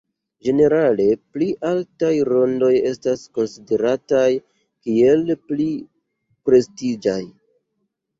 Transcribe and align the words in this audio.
Ĝenerale 0.45 1.03
pli 1.33 1.49
altaj 1.71 2.09
rondoj 2.29 2.71
estas 2.91 3.25
konsiderataj 3.39 4.23
kiel 4.87 5.23
pli 5.51 5.69
prestiĝaj. 6.49 7.19